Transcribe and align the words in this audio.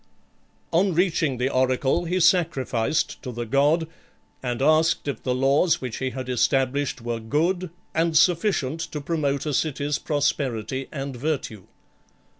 On 0.71 0.95
reaching 0.95 1.37
the 1.37 1.49
oracle, 1.51 2.05
he 2.05 2.19
sacrificed 2.19 3.21
to 3.21 3.31
the 3.31 3.45
god, 3.45 3.87
and 4.41 4.59
asked 4.59 5.07
if 5.07 5.21
the 5.21 5.35
laws 5.35 5.79
which 5.79 5.97
he 5.97 6.09
had 6.09 6.27
established 6.27 7.01
were 7.03 7.19
good, 7.19 7.69
and 7.93 8.17
sufficient 8.17 8.79
to 8.79 8.99
promote 8.99 9.43
acity's 9.45 9.99
prosperity 9.99 10.87
and 10.91 11.15
virtue. 11.15 11.65